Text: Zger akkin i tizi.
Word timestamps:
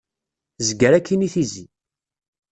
Zger 0.67 0.93
akkin 0.97 1.25
i 1.27 1.29
tizi. 1.33 1.65